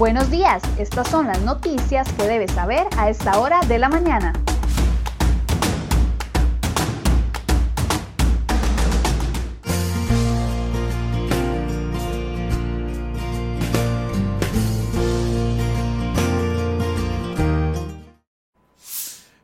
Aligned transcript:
Buenos 0.00 0.30
días, 0.30 0.62
estas 0.78 1.08
son 1.08 1.26
las 1.26 1.42
noticias 1.42 2.10
que 2.14 2.26
debes 2.26 2.52
saber 2.52 2.86
a 2.96 3.10
esta 3.10 3.38
hora 3.38 3.60
de 3.68 3.78
la 3.78 3.90
mañana. 3.90 4.32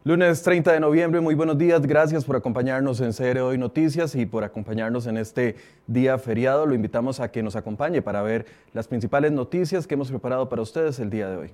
Lunes 0.06 0.40
30 0.44 0.72
de 0.72 0.78
noviembre, 0.78 1.20
muy 1.20 1.34
buenos 1.34 1.58
días, 1.58 1.82
gracias 1.82 2.24
por 2.24 2.36
acompañarnos 2.36 3.00
en 3.00 3.12
CR 3.12 3.40
Hoy 3.40 3.58
Noticias 3.58 4.14
y 4.14 4.24
por 4.24 4.44
acompañarnos 4.44 5.08
en 5.08 5.16
este 5.16 5.56
día 5.88 6.16
feriado. 6.16 6.64
Lo 6.64 6.76
invitamos 6.76 7.18
a 7.18 7.32
que 7.32 7.42
nos 7.42 7.56
acompañe 7.56 8.02
para 8.02 8.22
ver 8.22 8.46
las 8.72 8.86
principales 8.86 9.32
noticias 9.32 9.84
que 9.84 9.94
hemos 9.94 10.08
preparado 10.08 10.48
para 10.48 10.62
ustedes 10.62 11.00
el 11.00 11.10
día 11.10 11.28
de 11.28 11.36
hoy. 11.36 11.50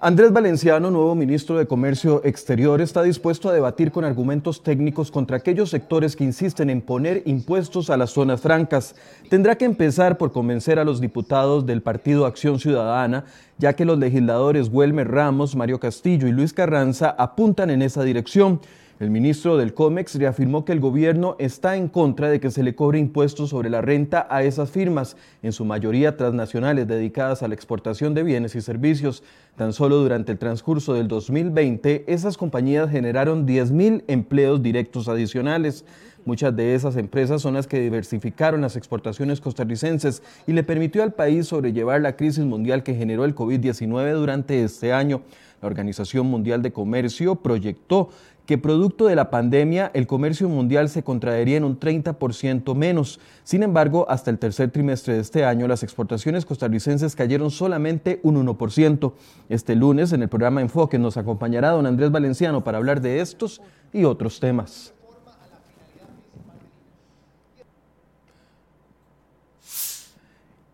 Andrés 0.00 0.32
Valenciano, 0.32 0.92
nuevo 0.92 1.16
ministro 1.16 1.58
de 1.58 1.66
Comercio 1.66 2.22
Exterior, 2.24 2.80
está 2.80 3.02
dispuesto 3.02 3.48
a 3.48 3.52
debatir 3.52 3.90
con 3.90 4.04
argumentos 4.04 4.62
técnicos 4.62 5.10
contra 5.10 5.38
aquellos 5.38 5.70
sectores 5.70 6.14
que 6.14 6.22
insisten 6.22 6.70
en 6.70 6.82
poner 6.82 7.24
impuestos 7.26 7.90
a 7.90 7.96
las 7.96 8.10
zonas 8.10 8.40
francas. 8.40 8.94
Tendrá 9.28 9.56
que 9.56 9.64
empezar 9.64 10.16
por 10.16 10.30
convencer 10.30 10.78
a 10.78 10.84
los 10.84 11.00
diputados 11.00 11.66
del 11.66 11.82
Partido 11.82 12.26
Acción 12.26 12.60
Ciudadana, 12.60 13.24
ya 13.58 13.72
que 13.72 13.84
los 13.84 13.98
legisladores 13.98 14.68
Welmer 14.72 15.10
Ramos, 15.10 15.56
Mario 15.56 15.80
Castillo 15.80 16.28
y 16.28 16.32
Luis 16.32 16.52
Carranza 16.52 17.16
apuntan 17.18 17.68
en 17.68 17.82
esa 17.82 18.04
dirección. 18.04 18.60
El 19.00 19.10
ministro 19.10 19.56
del 19.56 19.74
COMEX 19.74 20.16
reafirmó 20.16 20.64
que 20.64 20.72
el 20.72 20.80
gobierno 20.80 21.36
está 21.38 21.76
en 21.76 21.86
contra 21.86 22.28
de 22.30 22.40
que 22.40 22.50
se 22.50 22.64
le 22.64 22.74
cobre 22.74 22.98
impuestos 22.98 23.50
sobre 23.50 23.70
la 23.70 23.80
renta 23.80 24.26
a 24.28 24.42
esas 24.42 24.72
firmas, 24.72 25.16
en 25.40 25.52
su 25.52 25.64
mayoría 25.64 26.16
transnacionales 26.16 26.88
dedicadas 26.88 27.44
a 27.44 27.48
la 27.48 27.54
exportación 27.54 28.12
de 28.14 28.24
bienes 28.24 28.56
y 28.56 28.60
servicios. 28.60 29.22
Tan 29.54 29.72
solo 29.72 29.98
durante 29.98 30.32
el 30.32 30.38
transcurso 30.38 30.94
del 30.94 31.06
2020, 31.06 32.12
esas 32.12 32.36
compañías 32.36 32.90
generaron 32.90 33.46
10.000 33.46 34.02
empleos 34.08 34.64
directos 34.64 35.06
adicionales. 35.06 35.84
Muchas 36.24 36.56
de 36.56 36.74
esas 36.74 36.96
empresas 36.96 37.40
son 37.40 37.54
las 37.54 37.68
que 37.68 37.78
diversificaron 37.78 38.62
las 38.62 38.74
exportaciones 38.74 39.40
costarricenses 39.40 40.24
y 40.48 40.54
le 40.54 40.64
permitió 40.64 41.04
al 41.04 41.12
país 41.12 41.46
sobrellevar 41.46 42.00
la 42.00 42.16
crisis 42.16 42.44
mundial 42.44 42.82
que 42.82 42.96
generó 42.96 43.24
el 43.24 43.36
COVID-19 43.36 44.12
durante 44.14 44.64
este 44.64 44.92
año. 44.92 45.22
La 45.62 45.68
Organización 45.68 46.26
Mundial 46.26 46.62
de 46.62 46.72
Comercio 46.72 47.36
proyectó 47.36 48.10
que 48.48 48.56
producto 48.56 49.04
de 49.04 49.14
la 49.14 49.28
pandemia 49.28 49.90
el 49.92 50.06
comercio 50.06 50.48
mundial 50.48 50.88
se 50.88 51.02
contraería 51.02 51.58
en 51.58 51.64
un 51.64 51.78
30% 51.78 52.74
menos. 52.74 53.20
Sin 53.44 53.62
embargo, 53.62 54.06
hasta 54.08 54.30
el 54.30 54.38
tercer 54.38 54.70
trimestre 54.70 55.12
de 55.12 55.20
este 55.20 55.44
año, 55.44 55.68
las 55.68 55.82
exportaciones 55.82 56.46
costarricenses 56.46 57.14
cayeron 57.14 57.50
solamente 57.50 58.20
un 58.22 58.42
1%. 58.42 59.12
Este 59.50 59.76
lunes, 59.76 60.14
en 60.14 60.22
el 60.22 60.30
programa 60.30 60.62
Enfoque, 60.62 60.98
nos 60.98 61.18
acompañará 61.18 61.72
don 61.72 61.84
Andrés 61.84 62.10
Valenciano 62.10 62.64
para 62.64 62.78
hablar 62.78 63.02
de 63.02 63.20
estos 63.20 63.60
y 63.92 64.04
otros 64.04 64.40
temas. 64.40 64.94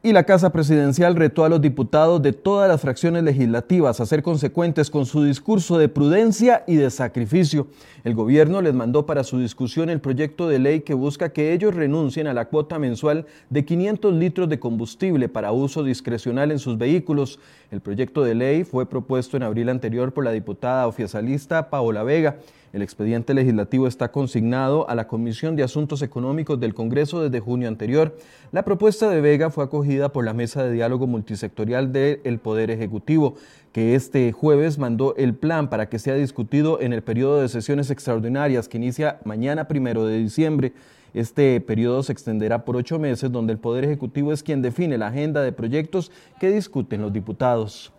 Y 0.07 0.13
la 0.13 0.25
Casa 0.25 0.53
Presidencial 0.53 1.17
retó 1.17 1.47
a 1.47 1.49
los 1.49 1.63
diputados 1.63 2.21
de 2.21 2.35
todas 2.35 2.69
las 2.69 2.83
fracciones 2.83 3.23
legislativas 3.23 4.01
a 4.01 4.05
ser 4.05 4.23
consecuentes 4.23 4.91
con 4.91 5.07
su 5.07 5.25
discurso 5.25 5.79
de 5.79 5.89
prudencia 5.89 6.63
y 6.67 6.77
de 6.77 6.91
sacrificio. 6.91 7.69
El 8.05 8.15
gobierno 8.15 8.61
les 8.61 8.75
mandó 8.75 9.07
para 9.07 9.25
su 9.25 9.39
discusión 9.39 9.89
el 9.89 10.03
proyecto 10.03 10.47
de 10.47 10.59
ley 10.59 10.81
que 10.83 10.93
busca 10.93 11.33
que 11.33 11.55
ellos 11.55 11.75
renuncien 11.75 12.27
a 12.27 12.35
la 12.35 12.49
cuota 12.49 12.79
mensual 12.79 13.25
de 13.49 13.65
500 13.65 14.13
litros 14.13 14.51
de 14.51 14.59
combustible 14.59 15.31
para 15.31 15.53
uso 15.53 15.83
discrecional 15.83 16.53
en 16.53 16.59
sus 16.59 16.77
vehículos. 16.77 17.41
El 17.71 17.81
proyecto 17.81 18.23
de 18.25 18.35
ley 18.35 18.65
fue 18.65 18.85
propuesto 18.85 19.39
en 19.39 19.43
abril 19.43 19.71
anterior 19.71 20.13
por 20.13 20.27
la 20.27 20.33
diputada 20.33 20.87
oficialista 20.87 21.71
Paola 21.71 22.03
Vega 22.03 22.41
el 22.75 22.83
expediente 22.83 23.35
legislativo 23.35 23.87
está 23.87 24.11
consignado 24.11 24.91
a 24.91 24.97
la 24.97 25.07
Comisión 25.07 25.55
de 25.55 25.63
Asuntos 25.63 26.03
Económicos 26.03 26.59
del 26.59 26.75
Congreso 26.75 27.23
desde 27.23 27.39
junio 27.39 27.69
anterior. 27.69 28.17
La 28.51 28.65
propuesta 28.65 29.09
de 29.09 29.21
Vega 29.21 29.49
fue 29.49 29.63
acogida 29.63 29.94
por 30.13 30.25
la 30.25 30.35
Mesa 30.35 30.65
de 30.65 30.73
Diálogo 30.73 31.07
Multisectorial 31.07 31.93
del 31.93 32.39
Poder 32.39 32.71
Ejecutivo, 32.71 33.37
que 33.73 33.95
este 33.95 34.33
jueves 34.33 34.79
mandó 34.79 35.15
el 35.17 35.35
plan 35.35 35.71
para 35.71 35.89
que 35.89 35.99
sea 35.99 36.15
discutido 36.15 36.81
en 36.81 36.93
el 36.93 37.03
periodo 37.03 37.41
de 37.41 37.49
sesiones 37.49 37.91
extraordinarias 37.91 38.69
que 38.69 38.77
inicia 38.77 39.21
mañana 39.25 39.69
primero 39.69 40.05
de 40.05 40.19
diciembre. 40.19 40.73
Este 41.15 41.61
periodo 41.61 42.03
se 42.03 42.13
extenderá 42.13 42.65
por 42.65 42.77
ocho 42.77 42.99
meses, 42.99 43.31
donde 43.31 43.53
el 43.53 43.59
Poder 43.59 43.85
Ejecutivo 43.85 44.33
es 44.33 44.43
quien 44.43 44.63
define 44.63 44.99
la 44.99 45.07
agenda 45.07 45.43
de 45.43 45.53
proyectos 45.53 46.11
que 46.41 46.51
discuten 46.51 47.01
los 47.01 47.13
diputados. 47.13 47.93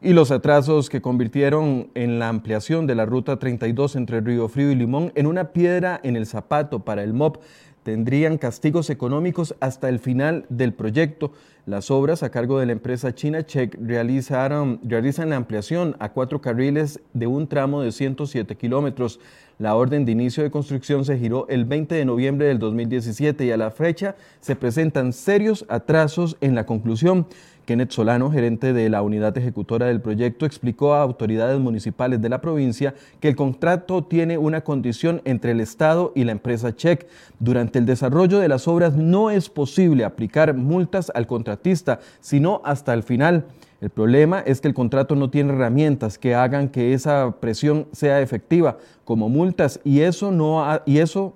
Y 0.00 0.12
los 0.12 0.30
atrasos 0.30 0.88
que 0.88 1.00
convirtieron 1.00 1.90
en 1.94 2.18
la 2.18 2.28
ampliación 2.28 2.86
de 2.86 2.94
la 2.94 3.04
Ruta 3.04 3.38
32 3.38 3.96
entre 3.96 4.20
Río 4.20 4.48
Frío 4.48 4.70
y 4.70 4.76
Limón 4.76 5.12
en 5.16 5.26
una 5.26 5.52
piedra 5.52 6.00
en 6.02 6.14
el 6.14 6.26
zapato 6.26 6.80
para 6.80 7.02
el 7.02 7.12
MOP 7.12 7.38
tendrían 7.82 8.38
castigos 8.38 8.90
económicos 8.90 9.54
hasta 9.60 9.88
el 9.88 9.98
final 9.98 10.44
del 10.50 10.74
proyecto. 10.74 11.32
Las 11.64 11.90
obras 11.90 12.22
a 12.22 12.30
cargo 12.30 12.60
de 12.60 12.66
la 12.66 12.72
empresa 12.72 13.14
China 13.14 13.44
Check 13.46 13.76
realizaron, 13.80 14.78
realizan 14.84 15.30
la 15.30 15.36
ampliación 15.36 15.96
a 15.98 16.12
cuatro 16.12 16.40
carriles 16.40 17.00
de 17.14 17.26
un 17.26 17.48
tramo 17.48 17.82
de 17.82 17.92
107 17.92 18.56
kilómetros. 18.56 19.20
La 19.58 19.74
orden 19.74 20.04
de 20.04 20.12
inicio 20.12 20.44
de 20.44 20.52
construcción 20.52 21.04
se 21.04 21.18
giró 21.18 21.48
el 21.48 21.64
20 21.64 21.92
de 21.92 22.04
noviembre 22.04 22.46
del 22.46 22.60
2017 22.60 23.44
y 23.44 23.50
a 23.50 23.56
la 23.56 23.72
fecha 23.72 24.14
se 24.40 24.54
presentan 24.54 25.12
serios 25.12 25.66
atrasos 25.68 26.36
en 26.40 26.54
la 26.54 26.64
conclusión. 26.64 27.26
Kenneth 27.64 27.90
Solano, 27.90 28.30
gerente 28.30 28.72
de 28.72 28.88
la 28.88 29.02
unidad 29.02 29.36
ejecutora 29.36 29.86
del 29.86 30.00
proyecto, 30.00 30.46
explicó 30.46 30.94
a 30.94 31.02
autoridades 31.02 31.58
municipales 31.58 32.22
de 32.22 32.28
la 32.28 32.40
provincia 32.40 32.94
que 33.18 33.28
el 33.28 33.34
contrato 33.34 34.04
tiene 34.04 34.38
una 34.38 34.62
condición 34.62 35.22
entre 35.24 35.50
el 35.50 35.60
Estado 35.60 36.12
y 36.14 36.22
la 36.22 36.32
empresa 36.32 36.76
Check. 36.76 37.08
Durante 37.40 37.80
el 37.80 37.84
desarrollo 37.84 38.38
de 38.38 38.48
las 38.48 38.68
obras 38.68 38.94
no 38.94 39.28
es 39.28 39.50
posible 39.50 40.04
aplicar 40.04 40.54
multas 40.54 41.10
al 41.16 41.26
contratista, 41.26 41.98
sino 42.20 42.62
hasta 42.64 42.94
el 42.94 43.02
final. 43.02 43.44
El 43.80 43.90
problema 43.90 44.40
es 44.40 44.60
que 44.60 44.68
el 44.68 44.74
contrato 44.74 45.14
no 45.14 45.30
tiene 45.30 45.52
herramientas 45.52 46.18
que 46.18 46.34
hagan 46.34 46.68
que 46.68 46.94
esa 46.94 47.36
presión 47.40 47.86
sea 47.92 48.20
efectiva, 48.20 48.78
como 49.04 49.28
multas, 49.28 49.80
y 49.84 50.00
eso 50.00 50.32
no 50.32 50.64
y 50.84 50.98
eso 50.98 51.34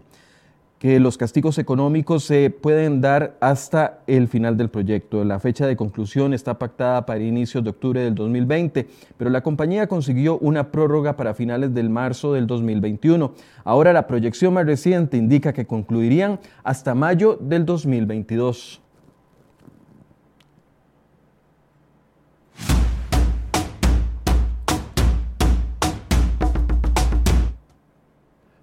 que 0.83 0.99
los 0.99 1.17
castigos 1.17 1.59
económicos 1.59 2.25
se 2.25 2.51
pueden 2.51 3.01
dar 3.01 3.37
hasta 3.39 4.01
el 4.09 4.27
final 4.27 4.57
del 4.57 4.69
proyecto. 4.69 5.23
La 5.23 5.39
fecha 5.39 5.65
de 5.69 5.77
conclusión 5.77 6.35
está 6.35 6.59
pactada 6.59 7.07
para 7.07 7.21
inicios 7.21 7.63
de 7.63 7.71
octubre 7.71 8.01
del 8.01 8.17
2020, 8.17 8.89
pero 9.17 9.31
la 9.31 9.43
compañía 9.43 9.87
consiguió 9.87 10.39
una 10.39 10.73
prórroga 10.73 11.17
para 11.17 11.35
finales 11.35 11.73
del 11.73 11.89
marzo 11.89 12.33
del 12.33 12.49
2021. 12.49 13.33
Ahora 13.63 13.93
la 13.93 14.09
proyección 14.09 14.55
más 14.55 14.67
reciente 14.67 15.17
indica 15.17 15.53
que 15.53 15.67
concluirían 15.67 16.41
hasta 16.65 16.97
mayo 16.97 17.39
del 17.41 17.65
2022. 17.65 18.82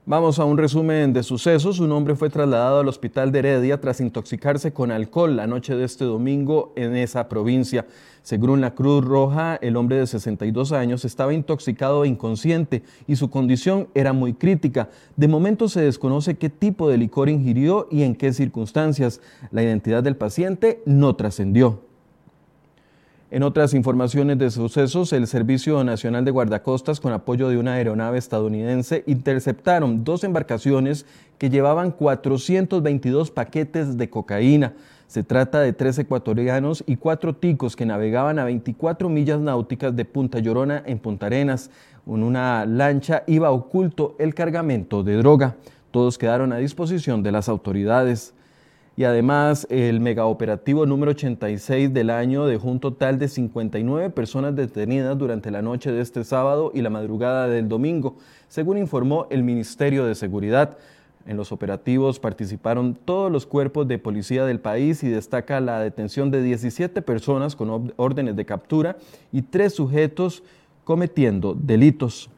Vamos 0.09 0.39
a 0.39 0.45
un 0.45 0.57
resumen 0.57 1.13
de 1.13 1.21
sucesos. 1.21 1.79
Un 1.79 1.91
hombre 1.91 2.15
fue 2.15 2.31
trasladado 2.31 2.79
al 2.79 2.88
hospital 2.88 3.31
de 3.31 3.38
Heredia 3.38 3.79
tras 3.79 4.01
intoxicarse 4.01 4.73
con 4.73 4.89
alcohol 4.89 5.35
la 5.35 5.45
noche 5.45 5.75
de 5.75 5.85
este 5.85 6.03
domingo 6.03 6.73
en 6.75 6.95
esa 6.95 7.29
provincia. 7.29 7.85
Según 8.23 8.59
la 8.59 8.73
Cruz 8.73 9.06
Roja, 9.06 9.57
el 9.61 9.77
hombre 9.77 9.97
de 9.97 10.07
62 10.07 10.71
años 10.71 11.06
estaba 11.06 11.31
intoxicado 11.31 12.03
e 12.03 12.07
inconsciente 12.07 12.81
y 13.06 13.17
su 13.17 13.29
condición 13.29 13.88
era 13.94 14.11
muy 14.11 14.33
crítica. 14.33 14.89
De 15.15 15.27
momento 15.27 15.69
se 15.69 15.81
desconoce 15.81 16.39
qué 16.39 16.50
tipo 16.50 16.89
de 16.89 16.97
licor 16.97 17.29
ingirió 17.29 17.88
y 17.91 18.01
en 18.01 18.15
qué 18.15 18.33
circunstancias. 18.33 19.21
La 19.51 19.61
identidad 19.61 20.01
del 20.01 20.15
paciente 20.15 20.81
no 20.88 21.15
trascendió. 21.15 21.88
En 23.31 23.43
otras 23.43 23.75
informaciones 23.75 24.39
de 24.39 24.49
sucesos, 24.49 25.13
el 25.13 25.27
Servicio 25.27 25.83
Nacional 25.83 26.25
de 26.25 26.31
Guardacostas, 26.31 26.99
con 26.99 27.13
apoyo 27.13 27.47
de 27.49 27.59
una 27.59 27.73
aeronave 27.73 28.17
estadounidense, 28.17 29.03
interceptaron 29.05 30.03
dos 30.03 30.23
embarcaciones 30.23 31.05
que 31.37 31.51
llevaban 31.51 31.91
422 31.91 33.29
paquetes 33.29 33.97
de 33.97 34.09
cocaína. 34.09 34.73
Se 35.05 35.21
trata 35.21 35.59
de 35.61 35.73
tres 35.73 35.99
ecuatorianos 35.99 36.83
y 36.87 36.95
cuatro 36.95 37.35
ticos 37.35 37.75
que 37.75 37.85
navegaban 37.85 38.39
a 38.39 38.45
24 38.45 39.09
millas 39.09 39.39
náuticas 39.39 39.95
de 39.95 40.05
Punta 40.05 40.39
Llorona 40.39 40.81
en 40.87 40.97
Punta 40.97 41.27
Arenas. 41.27 41.69
En 42.07 42.23
una 42.23 42.65
lancha 42.65 43.21
iba 43.27 43.51
oculto 43.51 44.15
el 44.17 44.33
cargamento 44.33 45.03
de 45.03 45.17
droga. 45.17 45.55
Todos 45.91 46.17
quedaron 46.17 46.51
a 46.51 46.57
disposición 46.57 47.21
de 47.21 47.31
las 47.31 47.47
autoridades. 47.47 48.33
Y 48.99 49.05
además 49.05 49.65
el 49.69 50.01
megaoperativo 50.01 50.85
número 50.85 51.11
86 51.11 51.93
del 51.93 52.09
año 52.09 52.45
dejó 52.45 52.67
un 52.67 52.81
total 52.81 53.17
de 53.17 53.29
59 53.29 54.09
personas 54.09 54.57
detenidas 54.57 55.17
durante 55.17 55.51
la 55.51 55.61
noche 55.61 55.89
de 55.93 56.01
este 56.01 56.25
sábado 56.25 56.73
y 56.75 56.81
la 56.81 56.89
madrugada 56.89 57.47
del 57.47 57.69
domingo, 57.69 58.17
según 58.49 58.77
informó 58.77 59.25
el 59.29 59.41
Ministerio 59.41 60.03
de 60.03 60.15
Seguridad. 60.15 60.77
En 61.25 61.37
los 61.37 61.53
operativos 61.53 62.19
participaron 62.19 62.93
todos 62.93 63.31
los 63.31 63.45
cuerpos 63.45 63.87
de 63.87 63.99
policía 63.99 64.43
del 64.43 64.59
país 64.59 65.01
y 65.01 65.07
destaca 65.07 65.61
la 65.61 65.79
detención 65.79 66.29
de 66.29 66.43
17 66.43 67.01
personas 67.01 67.55
con 67.55 67.93
órdenes 67.95 68.35
de 68.35 68.45
captura 68.45 68.97
y 69.31 69.43
tres 69.43 69.75
sujetos 69.75 70.43
cometiendo 70.83 71.55
delitos. 71.57 72.29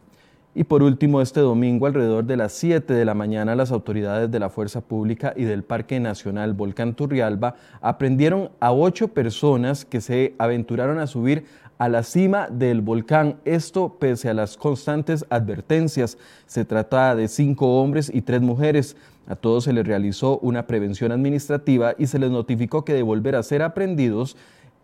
Y 0.54 0.66
por 0.66 0.84
último, 0.84 1.22
este 1.22 1.40
domingo, 1.40 1.86
alrededor 1.86 2.26
de 2.26 2.36
las 2.36 2.52
7 2.52 2.94
de 2.94 3.06
la 3.06 3.14
mañana, 3.14 3.56
las 3.56 3.72
autoridades 3.72 4.30
de 4.30 4.40
la 4.40 4.50
Fuerza 4.50 4.82
Pública 4.82 5.34
y 5.38 5.46
del 5.46 5.64
Parque 5.64 6.02
Nacional 6.02 6.54
Volcán 6.54 6.94
Turrialba 6.94 7.56
aprendieron 7.80 8.50
a 8.60 8.74
ocho 8.74 9.08
personas 9.08 9.86
que 9.86 10.02
se 10.02 10.36
aventuraron 10.38 11.00
a 11.00 11.08
subir 11.08 11.46
a 11.78 11.88
la 11.88 12.04
cima 12.04 12.50
del 12.50 12.82
volcán, 12.82 13.38
esto 13.46 13.98
pese 13.98 14.30
a 14.30 14.34
las 14.34 14.58
constantes 14.58 15.26
advertencias. 15.30 16.18
Se 16.48 16.66
trata 16.66 17.16
de 17.16 17.30
cinco 17.30 17.82
hombres 17.82 18.12
y 18.14 18.22
tres 18.22 18.42
mujeres. 18.42 18.98
A 19.28 19.38
todos 19.38 19.64
se 19.64 19.74
les 19.74 19.88
realizó 19.88 20.38
una 20.40 20.68
prevención 20.68 21.14
administrativa 21.14 21.96
y 21.98 22.08
se 22.08 22.20
les 22.20 22.30
notificó 22.30 22.84
que 22.84 22.94
de 22.94 23.04
volver 23.04 23.38
a 23.38 23.44
ser 23.44 23.62
aprendidos 23.62 24.36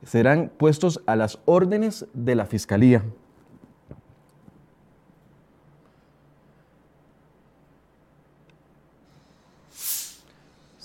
serán 0.06 0.50
puestos 0.58 1.02
a 1.08 1.18
las 1.18 1.40
órdenes 1.46 2.06
de 2.14 2.36
la 2.36 2.46
Fiscalía. 2.46 3.04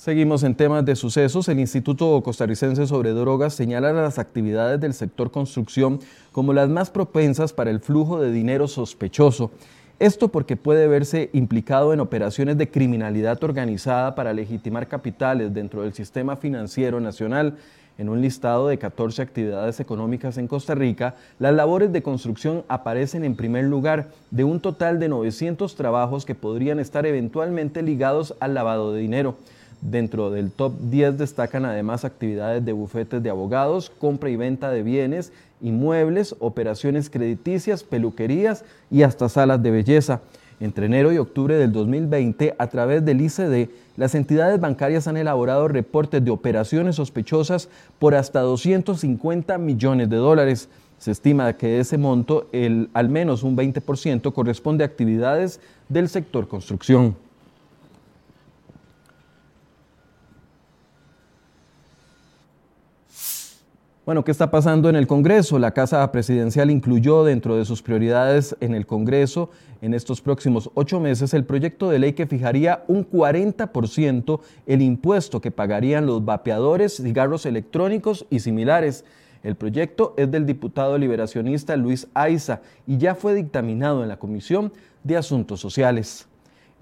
Seguimos 0.02 0.42
en 0.42 0.56
temas 0.56 0.84
de 0.84 0.96
sucesos. 0.96 1.48
El 1.48 1.60
Instituto 1.60 2.20
Costarricense 2.24 2.88
sobre 2.88 3.12
Drogas 3.12 3.54
señala 3.54 3.92
las 3.92 4.18
actividades 4.18 4.80
del 4.80 4.94
sector 4.94 5.30
construcción 5.30 6.00
como 6.32 6.52
las 6.52 6.68
más 6.68 6.90
propensas 6.90 7.52
para 7.52 7.70
el 7.70 7.78
flujo 7.78 8.20
de 8.20 8.32
dinero 8.32 8.66
sospechoso. 8.66 9.52
Esto 10.00 10.26
porque 10.26 10.56
puede 10.56 10.88
verse 10.88 11.30
implicado 11.32 11.92
en 11.92 12.00
operaciones 12.00 12.58
de 12.58 12.68
criminalidad 12.68 13.44
organizada 13.44 14.16
para 14.16 14.32
legitimar 14.32 14.88
capitales 14.88 15.54
dentro 15.54 15.82
del 15.82 15.92
sistema 15.92 16.34
financiero 16.34 16.98
nacional. 16.98 17.56
En 17.96 18.08
un 18.08 18.20
listado 18.20 18.66
de 18.66 18.78
14 18.78 19.22
actividades 19.22 19.78
económicas 19.78 20.36
en 20.36 20.48
Costa 20.48 20.74
Rica, 20.74 21.14
las 21.38 21.54
labores 21.54 21.92
de 21.92 22.02
construcción 22.02 22.64
aparecen 22.66 23.22
en 23.22 23.36
primer 23.36 23.66
lugar 23.66 24.08
de 24.32 24.42
un 24.42 24.58
total 24.58 24.98
de 24.98 25.08
900 25.08 25.76
trabajos 25.76 26.26
que 26.26 26.34
podrían 26.34 26.80
estar 26.80 27.06
eventualmente 27.06 27.82
ligados 27.82 28.34
al 28.40 28.54
lavado 28.54 28.92
de 28.92 29.00
dinero. 29.00 29.36
Dentro 29.82 30.30
del 30.30 30.52
top 30.52 30.74
10 30.78 31.18
destacan 31.18 31.64
además 31.64 32.04
actividades 32.04 32.64
de 32.64 32.72
bufetes 32.72 33.20
de 33.20 33.30
abogados, 33.30 33.90
compra 33.90 34.30
y 34.30 34.36
venta 34.36 34.70
de 34.70 34.84
bienes, 34.84 35.32
inmuebles, 35.60 36.36
operaciones 36.38 37.10
crediticias, 37.10 37.82
peluquerías 37.82 38.64
y 38.92 39.02
hasta 39.02 39.28
salas 39.28 39.60
de 39.60 39.72
belleza. 39.72 40.20
Entre 40.60 40.86
enero 40.86 41.12
y 41.12 41.18
octubre 41.18 41.56
del 41.56 41.72
2020, 41.72 42.54
a 42.56 42.66
través 42.68 43.04
del 43.04 43.22
ICD, 43.22 43.70
las 43.96 44.14
entidades 44.14 44.60
bancarias 44.60 45.08
han 45.08 45.16
elaborado 45.16 45.66
reportes 45.66 46.24
de 46.24 46.30
operaciones 46.30 46.94
sospechosas 46.94 47.68
por 47.98 48.14
hasta 48.14 48.38
250 48.38 49.58
millones 49.58 50.08
de 50.08 50.16
dólares. 50.16 50.68
Se 50.98 51.10
estima 51.10 51.52
que 51.54 51.66
de 51.66 51.80
ese 51.80 51.98
monto, 51.98 52.46
el, 52.52 52.88
al 52.94 53.08
menos 53.08 53.42
un 53.42 53.56
20% 53.56 54.32
corresponde 54.32 54.84
a 54.84 54.86
actividades 54.86 55.58
del 55.88 56.08
sector 56.08 56.46
construcción. 56.46 57.16
Bueno, 64.04 64.24
¿qué 64.24 64.32
está 64.32 64.50
pasando 64.50 64.88
en 64.88 64.96
el 64.96 65.06
Congreso? 65.06 65.60
La 65.60 65.70
Casa 65.70 66.10
Presidencial 66.10 66.72
incluyó 66.72 67.22
dentro 67.22 67.56
de 67.56 67.64
sus 67.64 67.82
prioridades 67.82 68.56
en 68.58 68.74
el 68.74 68.84
Congreso 68.84 69.50
en 69.80 69.94
estos 69.94 70.20
próximos 70.20 70.72
ocho 70.74 70.98
meses 70.98 71.32
el 71.34 71.44
proyecto 71.44 71.88
de 71.88 72.00
ley 72.00 72.12
que 72.12 72.26
fijaría 72.26 72.82
un 72.88 73.08
40% 73.08 74.40
el 74.66 74.82
impuesto 74.82 75.40
que 75.40 75.52
pagarían 75.52 76.06
los 76.06 76.24
vapeadores, 76.24 76.96
cigarros 76.96 77.46
electrónicos 77.46 78.26
y 78.28 78.40
similares. 78.40 79.04
El 79.44 79.54
proyecto 79.54 80.14
es 80.16 80.28
del 80.28 80.46
diputado 80.46 80.98
liberacionista 80.98 81.76
Luis 81.76 82.08
Aiza 82.12 82.60
y 82.88 82.98
ya 82.98 83.14
fue 83.14 83.34
dictaminado 83.34 84.02
en 84.02 84.08
la 84.08 84.18
Comisión 84.18 84.72
de 85.04 85.16
Asuntos 85.16 85.60
Sociales. 85.60 86.26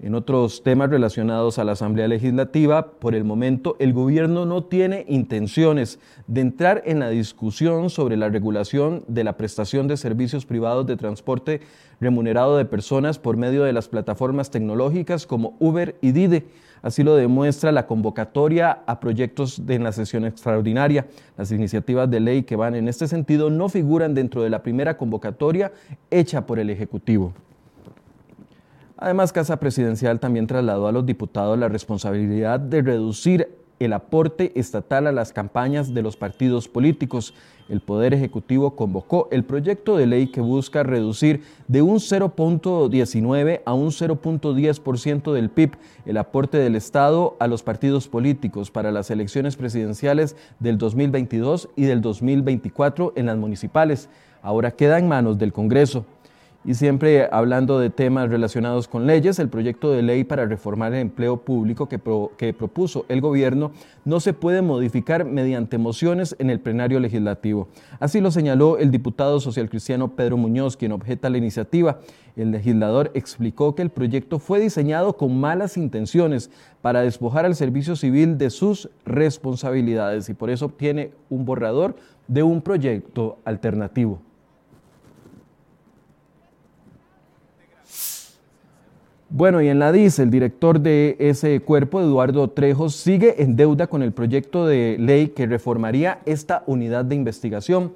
En 0.03 0.15
otros 0.15 0.63
temas 0.63 0.89
relacionados 0.89 1.59
a 1.59 1.63
la 1.63 1.73
Asamblea 1.73 2.07
Legislativa, 2.07 2.93
por 2.93 3.13
el 3.13 3.23
momento 3.23 3.75
el 3.77 3.93
gobierno 3.93 4.47
no 4.47 4.63
tiene 4.63 5.05
intenciones 5.07 5.99
de 6.25 6.41
entrar 6.41 6.81
en 6.85 6.97
la 6.97 7.11
discusión 7.11 7.91
sobre 7.91 8.17
la 8.17 8.27
regulación 8.27 9.03
de 9.07 9.23
la 9.23 9.37
prestación 9.37 9.87
de 9.87 9.97
servicios 9.97 10.47
privados 10.47 10.87
de 10.87 10.97
transporte 10.97 11.61
remunerado 11.99 12.57
de 12.57 12.65
personas 12.65 13.19
por 13.19 13.37
medio 13.37 13.63
de 13.63 13.73
las 13.73 13.89
plataformas 13.89 14.49
tecnológicas 14.49 15.27
como 15.27 15.55
Uber 15.59 15.95
y 16.01 16.13
Dide. 16.13 16.47
Así 16.81 17.03
lo 17.03 17.15
demuestra 17.15 17.71
la 17.71 17.85
convocatoria 17.85 18.79
a 18.87 18.99
proyectos 18.99 19.67
de 19.67 19.77
la 19.77 19.91
sesión 19.91 20.25
extraordinaria. 20.25 21.05
Las 21.37 21.51
iniciativas 21.51 22.09
de 22.09 22.21
ley 22.21 22.41
que 22.41 22.55
van 22.55 22.73
en 22.73 22.87
este 22.87 23.07
sentido 23.07 23.51
no 23.51 23.69
figuran 23.69 24.15
dentro 24.15 24.41
de 24.41 24.49
la 24.49 24.63
primera 24.63 24.97
convocatoria 24.97 25.71
hecha 26.09 26.47
por 26.47 26.57
el 26.57 26.71
Ejecutivo. 26.71 27.35
Además, 29.01 29.33
Casa 29.33 29.59
Presidencial 29.59 30.19
también 30.19 30.45
trasladó 30.45 30.87
a 30.87 30.91
los 30.91 31.07
diputados 31.07 31.57
la 31.57 31.67
responsabilidad 31.67 32.59
de 32.59 32.83
reducir 32.83 33.49
el 33.79 33.93
aporte 33.93 34.51
estatal 34.53 35.07
a 35.07 35.11
las 35.11 35.33
campañas 35.33 35.95
de 35.95 36.03
los 36.03 36.17
partidos 36.17 36.67
políticos. 36.67 37.33
El 37.67 37.81
Poder 37.81 38.13
Ejecutivo 38.13 38.75
convocó 38.75 39.27
el 39.31 39.43
proyecto 39.43 39.97
de 39.97 40.05
ley 40.05 40.27
que 40.27 40.39
busca 40.39 40.83
reducir 40.83 41.41
de 41.67 41.81
un 41.81 41.95
0.19 41.95 43.61
a 43.65 43.73
un 43.73 43.87
0.10% 43.87 45.33
del 45.33 45.49
PIB 45.49 45.71
el 46.05 46.17
aporte 46.17 46.59
del 46.59 46.75
Estado 46.75 47.35
a 47.39 47.47
los 47.47 47.63
partidos 47.63 48.07
políticos 48.07 48.69
para 48.69 48.91
las 48.91 49.09
elecciones 49.09 49.55
presidenciales 49.55 50.35
del 50.59 50.77
2022 50.77 51.69
y 51.75 51.85
del 51.85 52.01
2024 52.01 53.13
en 53.15 53.25
las 53.25 53.37
municipales. 53.37 54.09
Ahora 54.43 54.69
queda 54.69 54.99
en 54.99 55.07
manos 55.07 55.39
del 55.39 55.53
Congreso. 55.53 56.05
Y 56.63 56.75
siempre 56.75 57.27
hablando 57.31 57.79
de 57.79 57.89
temas 57.89 58.29
relacionados 58.29 58.87
con 58.87 59.07
leyes, 59.07 59.39
el 59.39 59.49
proyecto 59.49 59.91
de 59.91 60.03
ley 60.03 60.23
para 60.23 60.45
reformar 60.45 60.93
el 60.93 60.99
empleo 60.99 61.37
público 61.37 61.89
que, 61.89 61.97
propuso 62.53 63.03
el 63.09 63.19
gobierno 63.19 63.71
no 64.05 64.19
se 64.19 64.33
puede 64.33 64.61
modificar 64.61 65.25
mediante 65.25 65.79
mociones 65.79 66.35
en 66.37 66.51
el 66.51 66.59
plenario 66.59 66.99
legislativo. 66.99 67.67
Así 67.99 68.21
lo 68.21 68.29
señaló 68.29 68.77
el 68.77 68.91
diputado 68.91 69.39
socialcristiano 69.39 70.15
Pedro 70.15 70.37
Muñoz, 70.37 70.77
quien 70.77 70.91
objeta 70.91 71.31
la 71.31 71.39
iniciativa. 71.39 71.99
El 72.35 72.51
legislador 72.51 73.09
explicó 73.15 73.73
que 73.73 73.81
el 73.81 73.89
proyecto 73.89 74.37
fue 74.37 74.59
diseñado 74.59 75.17
con 75.17 75.39
malas 75.39 75.77
intenciones 75.77 76.51
para 76.83 77.01
despojar 77.01 77.47
al 77.47 77.55
servicio 77.55 77.95
civil 77.95 78.37
de 78.37 78.51
sus 78.51 78.87
responsabilidades 79.03 80.29
y 80.29 80.35
por 80.35 80.51
eso 80.51 80.67
obtiene 80.67 81.11
un 81.31 81.43
borrador 81.43 81.95
de 82.27 82.43
un 82.43 82.61
proyecto 82.61 83.39
alternativo. 83.45 84.19
Bueno, 89.41 89.59
y 89.59 89.69
en 89.69 89.79
la 89.79 89.91
DIS, 89.91 90.19
el 90.19 90.29
director 90.29 90.81
de 90.81 91.15
ese 91.17 91.61
cuerpo, 91.61 91.99
Eduardo 91.99 92.47
Trejos, 92.51 92.93
sigue 92.93 93.41
en 93.41 93.55
deuda 93.55 93.87
con 93.87 94.03
el 94.03 94.11
proyecto 94.11 94.67
de 94.67 94.97
ley 94.99 95.29
que 95.29 95.47
reformaría 95.47 96.19
esta 96.27 96.61
unidad 96.67 97.05
de 97.05 97.15
investigación. 97.15 97.91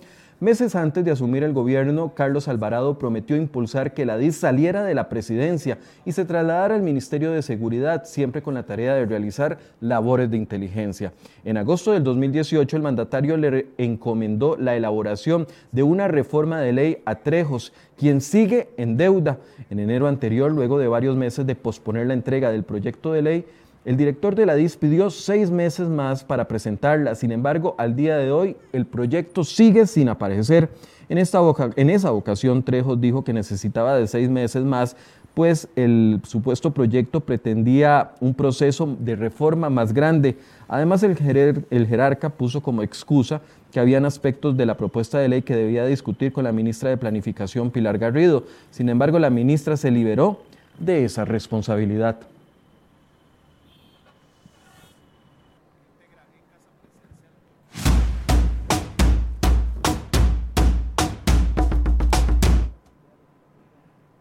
Meses 0.46 0.76
antes 0.76 1.04
de 1.04 1.10
asumir 1.10 1.42
el 1.42 1.54
gobierno, 1.54 2.14
Carlos 2.14 2.48
Alvarado 2.48 3.00
prometió 3.00 3.36
impulsar 3.36 3.96
que 3.96 4.06
la 4.06 4.16
DIS 4.16 4.36
saliera 4.36 4.84
de 4.84 4.94
la 4.94 5.10
presidencia 5.10 5.80
y 6.06 6.12
se 6.12 6.24
trasladara 6.24 6.76
al 6.76 6.84
Ministerio 6.84 7.32
de 7.32 7.42
Seguridad, 7.42 8.04
siempre 8.06 8.44
con 8.44 8.54
la 8.54 8.62
tarea 8.62 8.94
de 8.94 9.08
realizar 9.08 9.58
labores 9.82 10.30
de 10.30 10.38
inteligencia. 10.38 11.14
En 11.46 11.58
agosto 11.58 11.94
del 11.94 12.04
2018, 12.04 12.78
el 12.78 12.84
mandatario 12.84 13.38
le 13.38 13.70
encomendó 13.80 14.56
la 14.56 14.76
elaboración 14.76 15.48
de 15.72 15.82
una 15.82 16.08
reforma 16.08 16.62
de 16.62 16.74
ley 16.74 16.98
a 17.06 17.16
Trejos, 17.16 17.74
quien 17.98 18.22
sigue 18.22 18.70
en 18.78 18.98
deuda. 18.98 19.40
En 19.72 19.80
enero 19.80 20.08
anterior, 20.08 20.52
luego 20.52 20.78
de 20.78 20.88
varios 20.88 21.16
meses 21.16 21.48
de 21.48 21.56
posponer 21.56 22.06
la 22.06 22.14
entrega 22.14 22.52
del 22.52 22.62
proyecto 22.62 23.14
de 23.14 23.24
ley, 23.24 23.46
el 23.86 23.98
director 23.98 24.34
de 24.34 24.48
la 24.48 24.56
DIS 24.56 24.78
pidió 24.78 25.12
seis 25.12 25.52
meses 25.52 25.88
más 25.88 26.24
para 26.24 26.48
presentarla, 26.48 27.14
sin 27.14 27.32
embargo, 27.32 27.76
al 27.78 27.96
día 27.96 28.18
de 28.18 28.32
hoy 28.32 28.58
el 28.74 28.88
proyecto 28.88 29.44
sigue 29.44 29.86
sin 29.86 30.10
aparecer. 30.10 30.70
En, 31.08 31.20
esta 31.20 31.40
en 31.76 31.92
esa 31.92 32.12
ocasión, 32.12 32.64
Trejos 32.64 33.00
dijo 33.00 33.24
que 33.24 33.32
necesitaba 33.32 33.96
de 33.96 34.08
seis 34.08 34.28
meses 34.28 34.64
más, 34.64 34.98
pues 35.36 35.68
el 35.76 36.20
supuesto 36.24 36.72
proyecto 36.74 37.20
pretendía 37.20 38.14
un 38.22 38.34
proceso 38.34 38.98
de 39.00 39.16
reforma 39.16 39.70
más 39.70 39.94
grande. 39.94 40.38
Además, 40.68 41.04
el, 41.04 41.66
el 41.70 41.88
jerarca 41.88 42.30
puso 42.30 42.64
como 42.64 42.82
excusa 42.82 43.42
que 43.72 43.80
habían 43.80 44.06
aspectos 44.06 44.58
de 44.58 44.66
la 44.66 44.78
propuesta 44.78 45.20
de 45.20 45.28
ley 45.28 45.42
que 45.44 45.56
debía 45.56 45.86
discutir 45.86 46.34
con 46.34 46.46
la 46.46 46.52
ministra 46.52 46.90
de 46.90 46.98
Planificación, 46.98 47.70
Pilar 47.70 48.00
Garrido. 48.00 48.46
Sin 48.72 48.90
embargo, 48.90 49.20
la 49.20 49.30
ministra 49.30 49.78
se 49.78 49.92
liberó 49.92 50.40
de 50.80 51.06
esa 51.06 51.24
responsabilidad. 51.24 52.18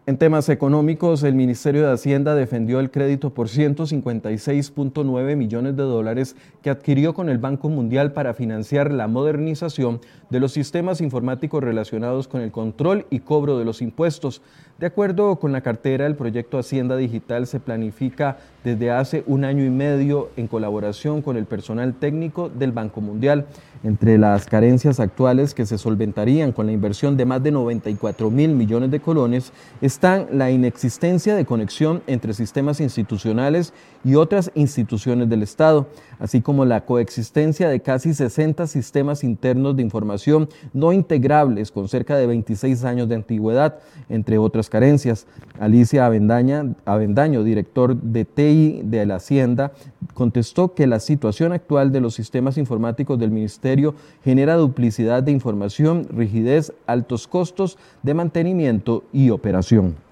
En 0.07 0.19
temas 0.19 0.49
económicos, 0.49 1.23
el 1.23 1.33
Ministerio 1.33 1.87
de 1.87 1.91
Hacienda 1.91 2.35
defendió 2.35 2.79
el 2.79 2.91
crédito 2.91 3.33
por 3.33 3.47
156.9 3.47 5.35
millones 5.35 5.75
de 5.75 5.81
dólares 5.81 6.35
que 6.61 6.69
adquirió 6.69 7.15
con 7.15 7.27
el 7.27 7.39
Banco 7.39 7.69
Mundial 7.69 8.13
para 8.13 8.35
financiar 8.35 8.91
la 8.91 9.07
modernización 9.07 9.99
de 10.29 10.39
los 10.39 10.51
sistemas 10.51 11.01
informáticos 11.01 11.63
relacionados 11.63 12.27
con 12.27 12.41
el 12.41 12.51
control 12.51 13.07
y 13.09 13.21
cobro 13.21 13.57
de 13.57 13.65
los 13.65 13.81
impuestos. 13.81 14.43
De 14.77 14.87
acuerdo 14.87 15.37
con 15.37 15.53
la 15.53 15.61
cartera, 15.61 16.05
el 16.05 16.15
proyecto 16.15 16.57
Hacienda 16.57 16.97
Digital 16.97 17.47
se 17.47 17.61
planifica 17.61 18.39
desde 18.65 18.91
hace 18.91 19.23
un 19.25 19.45
año 19.45 19.63
y 19.63 19.69
medio 19.69 20.31
en 20.35 20.47
colaboración 20.47 21.21
con 21.21 21.37
el 21.37 21.45
personal 21.45 21.93
técnico 21.93 22.49
del 22.49 22.73
Banco 22.73 22.99
Mundial. 22.99 23.45
Entre 23.85 24.17
las 24.17 24.47
carencias 24.47 24.99
actuales 24.99 25.53
que 25.53 25.65
se 25.65 25.77
solventarían 25.77 26.51
con 26.51 26.65
la 26.65 26.73
inversión 26.73 27.15
de 27.15 27.23
más 27.23 27.41
de 27.41 27.51
94 27.51 28.29
mil 28.29 28.49
millones 28.49 28.91
de 28.91 28.99
colones 28.99 29.53
están 29.79 30.27
la 30.31 30.51
inexistencia 30.51 31.35
de 31.35 31.45
conexión 31.45 32.01
entre 32.07 32.33
sistemas 32.33 32.81
institucionales 32.81 33.71
y 34.03 34.15
otras 34.15 34.51
instituciones 34.55 35.29
del 35.29 35.43
Estado, 35.43 35.87
así 36.19 36.41
como 36.41 36.65
la 36.65 36.83
coexistencia 36.83 37.69
de 37.69 37.79
casi 37.79 38.13
60 38.13 38.67
sistemas 38.67 39.23
internos 39.23 39.77
de 39.77 39.83
información 39.83 40.49
no 40.73 40.91
integrables 40.91 41.71
con 41.71 41.87
cerca 41.87 42.17
de 42.17 42.27
26 42.27 42.83
años 42.83 43.07
de 43.07 43.15
antigüedad, 43.15 43.79
entre 44.09 44.37
otras 44.37 44.64
carencias. 44.69 45.27
Alicia 45.59 46.05
Avendaño, 46.05 47.43
director 47.43 47.95
de 47.95 48.25
TI 48.25 48.81
de 48.83 49.05
la 49.05 49.15
Hacienda, 49.15 49.71
contestó 50.13 50.73
que 50.73 50.87
la 50.87 50.99
situación 50.99 51.51
actual 51.51 51.91
de 51.91 52.01
los 52.01 52.13
sistemas 52.13 52.57
informáticos 52.57 53.19
del 53.19 53.31
Ministerio 53.31 53.95
genera 54.23 54.55
duplicidad 54.55 55.23
de 55.23 55.31
información, 55.31 56.07
rigidez, 56.09 56.73
altos 56.87 57.27
costos 57.27 57.77
de 58.03 58.13
mantenimiento 58.13 59.03
y 59.11 59.29
operación. 59.29 60.04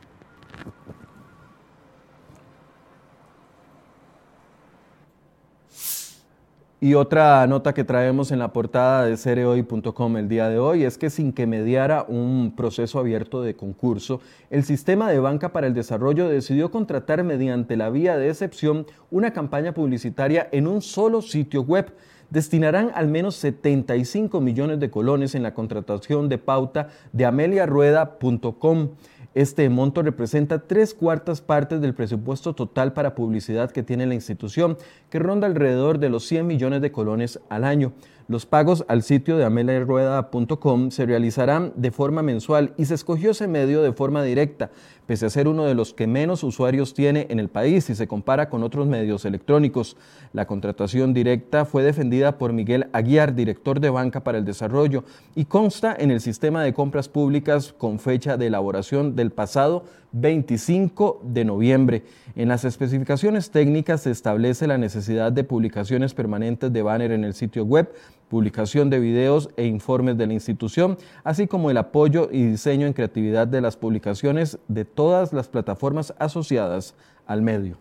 Y 6.83 6.95
otra 6.95 7.47
nota 7.47 7.73
que 7.73 7.85
traemos 7.85 8.33
en 8.33 8.39
la 8.39 8.51
portada 8.51 9.05
de 9.05 9.15
cereoy.com 9.15 10.17
el 10.17 10.27
día 10.27 10.49
de 10.49 10.59
hoy 10.59 10.83
es 10.83 10.97
que 10.97 11.09
sin 11.09 11.31
que 11.31 11.47
mediara 11.47 12.03
un 12.09 12.55
proceso 12.57 12.99
abierto 12.99 13.41
de 13.41 13.55
concurso, 13.55 14.19
el 14.49 14.65
sistema 14.65 15.09
de 15.09 15.17
banca 15.21 15.53
para 15.53 15.67
el 15.67 15.73
desarrollo 15.73 16.27
decidió 16.27 16.71
contratar 16.71 17.23
mediante 17.23 17.77
la 17.77 17.89
vía 17.89 18.17
de 18.17 18.27
excepción 18.27 18.85
una 19.11 19.31
campaña 19.31 19.73
publicitaria 19.73 20.49
en 20.51 20.67
un 20.67 20.81
solo 20.81 21.21
sitio 21.21 21.61
web. 21.61 21.93
Destinarán 22.29 22.91
al 22.95 23.07
menos 23.07 23.35
75 23.35 24.41
millones 24.41 24.81
de 24.81 24.91
colones 24.91 25.35
en 25.35 25.43
la 25.43 25.53
contratación 25.53 26.27
de 26.27 26.37
pauta 26.37 26.89
de 27.13 27.23
ameliarueda.com. 27.25 28.89
Este 29.35 29.67
monto 29.69 30.03
representa 30.03 30.59
tres 30.59 30.93
cuartas 30.93 31.41
partes 31.41 31.81
del 31.81 31.95
presupuesto 31.95 32.53
total 32.53 32.93
para 32.93 33.15
publicidad 33.15 33.71
que 33.71 33.81
tiene 33.81 34.05
la 34.05 34.13
institución, 34.13 34.77
que 35.09 35.17
ronda 35.17 35.47
alrededor 35.47 35.97
de 35.97 36.09
los 36.09 36.25
100 36.25 36.45
millones 36.45 36.81
de 36.81 36.91
colones 36.91 37.39
al 37.49 37.63
año. 37.63 37.93
Los 38.29 38.45
pagos 38.45 38.85
al 38.87 39.03
sitio 39.03 39.35
de 39.35 39.43
ameliarueda.com 39.43 40.91
se 40.91 41.05
realizarán 41.05 41.73
de 41.75 41.91
forma 41.91 42.23
mensual 42.23 42.73
y 42.77 42.85
se 42.85 42.93
escogió 42.93 43.31
ese 43.31 43.49
medio 43.49 43.81
de 43.81 43.91
forma 43.91 44.23
directa, 44.23 44.71
pese 45.05 45.25
a 45.25 45.29
ser 45.29 45.49
uno 45.49 45.65
de 45.65 45.75
los 45.75 45.93
que 45.93 46.07
menos 46.07 46.41
usuarios 46.43 46.93
tiene 46.93 47.27
en 47.29 47.39
el 47.41 47.49
país 47.49 47.83
si 47.83 47.95
se 47.95 48.07
compara 48.07 48.49
con 48.49 48.63
otros 48.63 48.87
medios 48.87 49.25
electrónicos. 49.25 49.97
La 50.31 50.47
contratación 50.47 51.13
directa 51.13 51.65
fue 51.65 51.83
defendida 51.83 52.37
por 52.37 52.53
Miguel 52.53 52.87
Aguiar, 52.93 53.35
director 53.35 53.81
de 53.81 53.89
Banca 53.89 54.23
para 54.23 54.37
el 54.37 54.45
Desarrollo, 54.45 55.03
y 55.35 55.43
consta 55.43 55.93
en 55.99 56.09
el 56.09 56.21
sistema 56.21 56.63
de 56.63 56.73
compras 56.73 57.09
públicas 57.09 57.73
con 57.77 57.99
fecha 57.99 58.37
de 58.37 58.47
elaboración 58.47 59.17
del 59.17 59.31
pasado 59.31 59.83
25 60.13 61.21
de 61.23 61.43
noviembre. 61.43 62.03
En 62.35 62.47
las 62.47 62.63
especificaciones 62.63 63.51
técnicas 63.51 64.01
se 64.01 64.11
establece 64.11 64.67
la 64.67 64.77
necesidad 64.77 65.31
de 65.31 65.43
publicaciones 65.43 66.13
permanentes 66.13 66.71
de 66.71 66.81
banner 66.81 67.11
en 67.11 67.23
el 67.23 67.33
sitio 67.33 67.65
web, 67.65 67.93
publicación 68.29 68.89
de 68.89 68.99
videos 68.99 69.49
e 69.57 69.65
informes 69.65 70.17
de 70.17 70.27
la 70.27 70.33
institución, 70.33 70.97
así 71.23 71.47
como 71.47 71.69
el 71.69 71.77
apoyo 71.77 72.29
y 72.31 72.43
diseño 72.45 72.87
en 72.87 72.93
creatividad 72.93 73.47
de 73.47 73.61
las 73.61 73.75
publicaciones 73.75 74.57
de 74.67 74.85
todas 74.85 75.33
las 75.33 75.49
plataformas 75.49 76.13
asociadas 76.17 76.95
al 77.27 77.41
medio. 77.41 77.77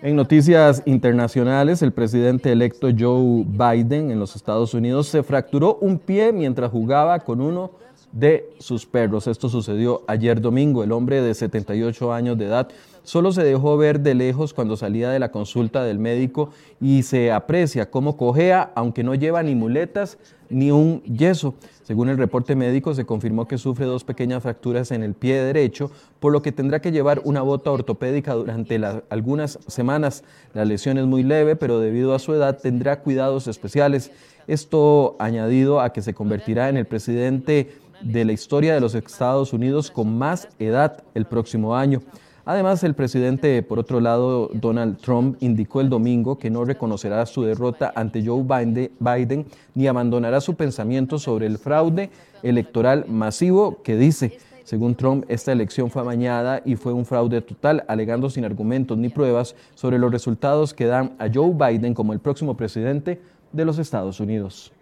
En 0.00 0.14
noticias 0.14 0.80
internacionales, 0.86 1.82
el 1.82 1.90
presidente 1.90 2.52
electo 2.52 2.88
Joe 2.96 3.44
Biden 3.44 4.12
en 4.12 4.20
los 4.20 4.36
Estados 4.36 4.72
Unidos 4.72 5.08
se 5.08 5.24
fracturó 5.24 5.76
un 5.80 5.98
pie 5.98 6.32
mientras 6.32 6.70
jugaba 6.70 7.18
con 7.18 7.40
uno 7.40 7.72
de 8.12 8.50
sus 8.58 8.86
perros. 8.86 9.26
Esto 9.26 9.48
sucedió 9.48 10.02
ayer 10.06 10.40
domingo. 10.40 10.82
El 10.82 10.92
hombre 10.92 11.20
de 11.22 11.34
78 11.34 12.12
años 12.12 12.38
de 12.38 12.46
edad 12.46 12.68
solo 13.02 13.32
se 13.32 13.42
dejó 13.42 13.76
ver 13.76 14.00
de 14.00 14.14
lejos 14.14 14.52
cuando 14.52 14.76
salía 14.76 15.10
de 15.10 15.18
la 15.18 15.30
consulta 15.30 15.82
del 15.82 15.98
médico 15.98 16.50
y 16.80 17.02
se 17.02 17.32
aprecia 17.32 17.90
cómo 17.90 18.16
cojea, 18.16 18.72
aunque 18.74 19.02
no 19.02 19.14
lleva 19.14 19.42
ni 19.42 19.54
muletas 19.54 20.18
ni 20.50 20.70
un 20.70 21.02
yeso. 21.02 21.54
Según 21.82 22.08
el 22.08 22.18
reporte 22.18 22.54
médico, 22.54 22.94
se 22.94 23.06
confirmó 23.06 23.48
que 23.48 23.58
sufre 23.58 23.86
dos 23.86 24.04
pequeñas 24.04 24.42
fracturas 24.42 24.90
en 24.90 25.02
el 25.02 25.14
pie 25.14 25.42
derecho, 25.42 25.90
por 26.20 26.32
lo 26.32 26.42
que 26.42 26.52
tendrá 26.52 26.80
que 26.80 26.92
llevar 26.92 27.22
una 27.24 27.42
bota 27.42 27.70
ortopédica 27.70 28.34
durante 28.34 28.80
algunas 29.08 29.58
semanas. 29.66 30.24
La 30.54 30.64
lesión 30.64 30.98
es 30.98 31.06
muy 31.06 31.22
leve, 31.22 31.56
pero 31.56 31.80
debido 31.80 32.14
a 32.14 32.18
su 32.18 32.34
edad 32.34 32.58
tendrá 32.60 33.00
cuidados 33.00 33.46
especiales. 33.46 34.10
Esto 34.46 35.16
añadido 35.18 35.80
a 35.80 35.92
que 35.92 36.02
se 36.02 36.14
convertirá 36.14 36.68
en 36.68 36.76
el 36.78 36.86
presidente 36.86 37.70
de 38.00 38.24
la 38.24 38.32
historia 38.32 38.74
de 38.74 38.80
los 38.80 38.94
Estados 38.94 39.52
Unidos 39.52 39.90
con 39.90 40.16
más 40.16 40.48
edad 40.58 41.02
el 41.14 41.24
próximo 41.24 41.76
año. 41.76 42.00
Además, 42.44 42.82
el 42.82 42.94
presidente, 42.94 43.62
por 43.62 43.78
otro 43.78 44.00
lado, 44.00 44.48
Donald 44.54 44.96
Trump, 44.96 45.36
indicó 45.40 45.82
el 45.82 45.90
domingo 45.90 46.38
que 46.38 46.48
no 46.48 46.64
reconocerá 46.64 47.26
su 47.26 47.42
derrota 47.42 47.92
ante 47.94 48.24
Joe 48.24 48.42
Biden 48.42 49.46
ni 49.74 49.86
abandonará 49.86 50.40
su 50.40 50.54
pensamiento 50.54 51.18
sobre 51.18 51.46
el 51.46 51.58
fraude 51.58 52.08
electoral 52.42 53.04
masivo 53.06 53.82
que 53.82 53.96
dice, 53.96 54.38
según 54.64 54.94
Trump, 54.94 55.24
esta 55.28 55.52
elección 55.52 55.90
fue 55.90 56.00
amañada 56.00 56.62
y 56.64 56.76
fue 56.76 56.94
un 56.94 57.04
fraude 57.04 57.42
total, 57.42 57.84
alegando 57.86 58.30
sin 58.30 58.46
argumentos 58.46 58.96
ni 58.96 59.10
pruebas 59.10 59.54
sobre 59.74 59.98
los 59.98 60.10
resultados 60.10 60.72
que 60.72 60.86
dan 60.86 61.16
a 61.18 61.28
Joe 61.32 61.52
Biden 61.52 61.92
como 61.92 62.14
el 62.14 62.18
próximo 62.18 62.56
presidente 62.56 63.20
de 63.52 63.64
los 63.66 63.78
Estados 63.78 64.20
Unidos. 64.20 64.72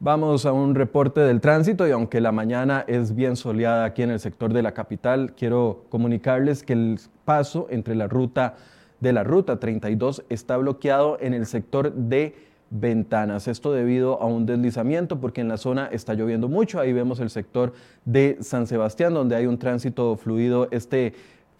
Vamos 0.00 0.46
a 0.46 0.52
un 0.52 0.76
reporte 0.76 1.22
del 1.22 1.40
tránsito 1.40 1.88
y 1.88 1.90
aunque 1.90 2.20
la 2.20 2.30
mañana 2.30 2.84
es 2.86 3.16
bien 3.16 3.34
soleada 3.34 3.84
aquí 3.84 4.02
en 4.02 4.12
el 4.12 4.20
sector 4.20 4.52
de 4.52 4.62
la 4.62 4.72
capital, 4.72 5.34
quiero 5.36 5.86
comunicarles 5.88 6.62
que 6.62 6.74
el 6.74 7.00
paso 7.24 7.66
entre 7.68 7.96
la 7.96 8.06
ruta 8.06 8.54
de 9.00 9.12
la 9.12 9.24
ruta 9.24 9.58
32 9.58 10.22
está 10.28 10.56
bloqueado 10.56 11.18
en 11.20 11.34
el 11.34 11.46
sector 11.46 11.92
de 11.92 12.36
ventanas. 12.70 13.48
Esto 13.48 13.72
debido 13.72 14.22
a 14.22 14.26
un 14.26 14.46
deslizamiento 14.46 15.18
porque 15.18 15.40
en 15.40 15.48
la 15.48 15.56
zona 15.56 15.88
está 15.90 16.14
lloviendo 16.14 16.48
mucho. 16.48 16.78
Ahí 16.78 16.92
vemos 16.92 17.18
el 17.18 17.30
sector 17.30 17.72
de 18.04 18.38
San 18.40 18.68
Sebastián 18.68 19.14
donde 19.14 19.34
hay 19.34 19.46
un 19.46 19.58
tránsito 19.58 20.14
fluido. 20.16 20.68
Este 20.70 21.14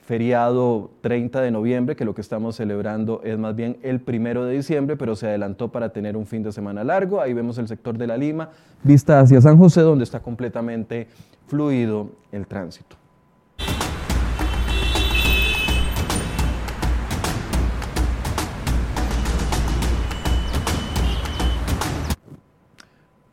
feriado 0.08 0.90
30 1.02 1.42
de 1.42 1.50
noviembre, 1.50 1.94
que 1.94 2.06
lo 2.06 2.14
que 2.14 2.22
estamos 2.22 2.56
celebrando 2.56 3.20
es 3.24 3.38
más 3.38 3.54
bien 3.54 3.76
el 3.82 4.00
primero 4.00 4.46
de 4.46 4.54
diciembre, 4.54 4.96
pero 4.96 5.14
se 5.14 5.26
adelantó 5.26 5.68
para 5.68 5.90
tener 5.90 6.16
un 6.16 6.24
fin 6.24 6.42
de 6.42 6.50
semana 6.50 6.82
largo. 6.82 7.20
Ahí 7.20 7.34
vemos 7.34 7.58
el 7.58 7.68
sector 7.68 7.98
de 7.98 8.06
la 8.06 8.16
Lima, 8.16 8.48
vista 8.82 9.20
hacia 9.20 9.38
San 9.42 9.58
José, 9.58 9.82
donde 9.82 10.04
está 10.04 10.20
completamente 10.20 11.08
fluido 11.46 12.08
el 12.32 12.46
tránsito. 12.46 12.96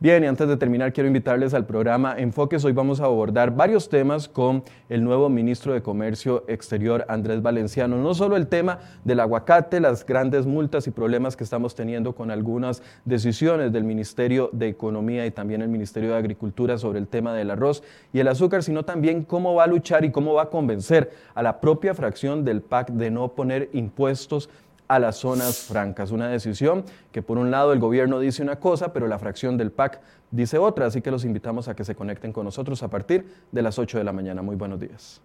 Bien, 0.06 0.22
y 0.22 0.28
antes 0.28 0.46
de 0.46 0.56
terminar, 0.56 0.92
quiero 0.92 1.08
invitarles 1.08 1.52
al 1.52 1.66
programa 1.66 2.14
Enfoques. 2.16 2.64
Hoy 2.64 2.70
vamos 2.70 3.00
a 3.00 3.06
abordar 3.06 3.56
varios 3.56 3.88
temas 3.88 4.28
con 4.28 4.62
el 4.88 5.02
nuevo 5.02 5.28
ministro 5.28 5.72
de 5.72 5.82
Comercio 5.82 6.44
Exterior, 6.46 7.04
Andrés 7.08 7.42
Valenciano. 7.42 7.96
No 7.96 8.14
solo 8.14 8.36
el 8.36 8.46
tema 8.46 8.78
del 9.02 9.18
aguacate, 9.18 9.80
las 9.80 10.06
grandes 10.06 10.46
multas 10.46 10.86
y 10.86 10.92
problemas 10.92 11.34
que 11.34 11.42
estamos 11.42 11.74
teniendo 11.74 12.14
con 12.14 12.30
algunas 12.30 12.84
decisiones 13.04 13.72
del 13.72 13.82
Ministerio 13.82 14.48
de 14.52 14.68
Economía 14.68 15.26
y 15.26 15.32
también 15.32 15.60
el 15.60 15.70
Ministerio 15.70 16.10
de 16.10 16.18
Agricultura 16.18 16.78
sobre 16.78 17.00
el 17.00 17.08
tema 17.08 17.34
del 17.34 17.50
arroz 17.50 17.82
y 18.12 18.20
el 18.20 18.28
azúcar, 18.28 18.62
sino 18.62 18.84
también 18.84 19.24
cómo 19.24 19.56
va 19.56 19.64
a 19.64 19.66
luchar 19.66 20.04
y 20.04 20.12
cómo 20.12 20.34
va 20.34 20.42
a 20.42 20.50
convencer 20.50 21.10
a 21.34 21.42
la 21.42 21.60
propia 21.60 21.94
fracción 21.94 22.44
del 22.44 22.60
PAC 22.60 22.90
de 22.90 23.10
no 23.10 23.26
poner 23.32 23.70
impuestos 23.72 24.50
a 24.88 24.98
las 24.98 25.16
zonas 25.16 25.58
francas. 25.58 26.10
Una 26.10 26.28
decisión 26.28 26.84
que 27.12 27.22
por 27.22 27.38
un 27.38 27.50
lado 27.50 27.72
el 27.72 27.78
gobierno 27.78 28.18
dice 28.18 28.42
una 28.42 28.56
cosa, 28.56 28.92
pero 28.92 29.08
la 29.08 29.18
fracción 29.18 29.56
del 29.56 29.70
PAC 29.70 30.00
dice 30.30 30.58
otra. 30.58 30.86
Así 30.86 31.02
que 31.02 31.10
los 31.10 31.24
invitamos 31.24 31.68
a 31.68 31.74
que 31.74 31.84
se 31.84 31.94
conecten 31.94 32.32
con 32.32 32.44
nosotros 32.44 32.82
a 32.82 32.88
partir 32.88 33.26
de 33.52 33.62
las 33.62 33.78
8 33.78 33.98
de 33.98 34.04
la 34.04 34.12
mañana. 34.12 34.42
Muy 34.42 34.56
buenos 34.56 34.80
días. 34.80 35.20